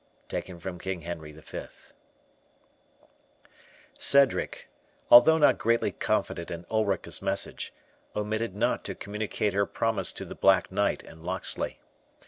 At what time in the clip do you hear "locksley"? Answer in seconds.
11.23-11.77